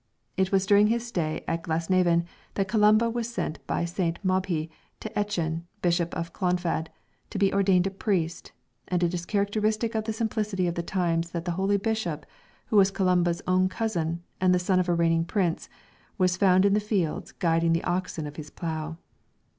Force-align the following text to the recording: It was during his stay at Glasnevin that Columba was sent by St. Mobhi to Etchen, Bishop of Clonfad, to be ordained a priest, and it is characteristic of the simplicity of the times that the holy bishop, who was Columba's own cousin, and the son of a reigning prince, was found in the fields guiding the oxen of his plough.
It 0.35 0.51
was 0.51 0.65
during 0.65 0.87
his 0.87 1.05
stay 1.05 1.43
at 1.47 1.61
Glasnevin 1.61 2.25
that 2.55 2.67
Columba 2.67 3.07
was 3.07 3.29
sent 3.29 3.63
by 3.67 3.85
St. 3.85 4.17
Mobhi 4.25 4.71
to 4.99 5.09
Etchen, 5.15 5.65
Bishop 5.83 6.15
of 6.15 6.33
Clonfad, 6.33 6.87
to 7.29 7.37
be 7.37 7.53
ordained 7.53 7.85
a 7.85 7.91
priest, 7.91 8.51
and 8.87 9.03
it 9.03 9.13
is 9.13 9.27
characteristic 9.27 9.93
of 9.93 10.05
the 10.05 10.11
simplicity 10.13 10.65
of 10.65 10.73
the 10.73 10.81
times 10.81 11.29
that 11.29 11.45
the 11.45 11.51
holy 11.51 11.77
bishop, 11.77 12.25
who 12.69 12.77
was 12.77 12.89
Columba's 12.89 13.43
own 13.45 13.69
cousin, 13.69 14.23
and 14.39 14.55
the 14.55 14.57
son 14.57 14.79
of 14.79 14.89
a 14.89 14.95
reigning 14.95 15.23
prince, 15.23 15.69
was 16.17 16.35
found 16.35 16.65
in 16.65 16.73
the 16.73 16.79
fields 16.79 17.33
guiding 17.33 17.71
the 17.73 17.83
oxen 17.83 18.25
of 18.25 18.37
his 18.37 18.49
plough. 18.49 18.97